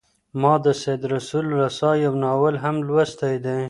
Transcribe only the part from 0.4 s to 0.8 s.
ما د